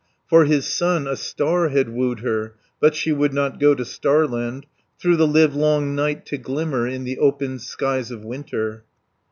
For 0.27 0.45
his 0.45 0.65
son, 0.65 1.05
a 1.05 1.15
Star 1.15 1.69
had 1.69 1.89
wooed 1.89 2.21
her, 2.21 2.55
But 2.79 2.95
she 2.95 3.11
would 3.11 3.35
not 3.35 3.59
go 3.59 3.75
to 3.75 3.85
Starland, 3.85 4.65
40 4.95 4.95
Through 4.99 5.17
the 5.17 5.27
livelong 5.27 5.93
night 5.93 6.25
to 6.25 6.39
glimmer, 6.39 6.87
In 6.87 7.03
the 7.03 7.19
open 7.19 7.59
skies 7.59 8.09
of 8.09 8.25
winter. 8.25 8.83